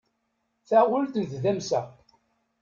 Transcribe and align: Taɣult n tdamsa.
Taɣult 0.67 1.13
n 1.21 1.25
tdamsa. 1.31 1.81